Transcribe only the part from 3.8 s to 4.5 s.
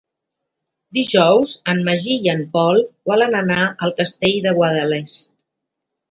al Castell